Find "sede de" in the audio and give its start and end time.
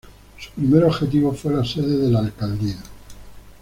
1.63-2.09